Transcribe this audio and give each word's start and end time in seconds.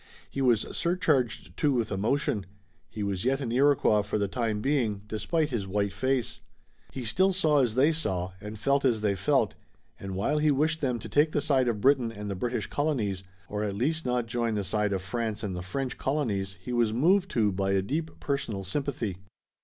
He 0.27 0.41
was 0.41 0.61
surcharged, 0.75 1.55
too, 1.55 1.73
with 1.73 1.91
emotion. 1.91 2.47
He 2.89 3.03
was 3.03 3.23
yet 3.23 3.39
an 3.39 3.51
Iroquois 3.51 4.01
for 4.01 4.17
the 4.17 4.27
time 4.27 4.59
being, 4.59 5.03
despite 5.05 5.51
his 5.51 5.67
white 5.67 5.93
face. 5.93 6.39
He 6.91 7.03
still 7.03 7.31
saw 7.31 7.61
as 7.61 7.75
they 7.75 7.91
saw, 7.91 8.31
and 8.41 8.57
felt 8.57 8.83
as 8.83 9.01
they 9.01 9.13
felt, 9.13 9.53
and 9.99 10.15
while 10.15 10.39
he 10.39 10.49
wished 10.49 10.81
them 10.81 10.97
to 10.97 11.07
take 11.07 11.33
the 11.33 11.39
side 11.39 11.67
of 11.67 11.81
Britain 11.81 12.11
and 12.11 12.31
the 12.31 12.35
British 12.35 12.65
colonies, 12.65 13.21
or 13.47 13.63
at 13.63 13.75
least 13.75 14.03
not 14.03 14.25
join 14.25 14.55
the 14.55 14.63
side 14.63 14.91
of 14.91 15.03
France 15.03 15.43
and 15.43 15.55
the 15.55 15.61
French 15.61 15.99
colonies, 15.99 16.57
he 16.59 16.73
was 16.73 16.91
moved, 16.91 17.29
too, 17.29 17.51
by 17.51 17.73
a 17.73 17.83
deep 17.83 18.19
personal 18.19 18.63
sympathy. 18.63 19.17